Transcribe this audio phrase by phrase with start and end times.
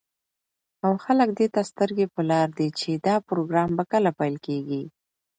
[0.85, 4.83] او خلك دېته سترگې په لار دي، چې دا پروگرام به كله پيل كېږي.